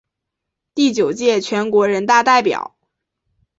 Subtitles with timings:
[0.73, 2.75] 第九届全国人大代表。